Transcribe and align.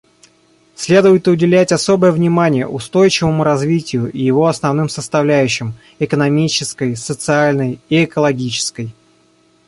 Следует 0.73 1.27
уделять 1.27 1.71
особое 1.71 2.11
внимание 2.11 2.65
устойчивому 2.67 3.43
развитию 3.43 4.11
и 4.11 4.19
его 4.23 4.47
основным 4.47 4.89
составляющим— 4.89 5.75
экономической, 5.99 6.95
социальной 6.95 7.79
и 7.87 8.05
экологической. 8.05 8.95